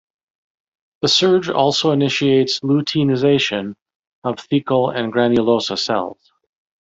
[1.03, 3.75] The surge also initiates luteinization
[4.23, 6.17] of thecal and granulosa cells.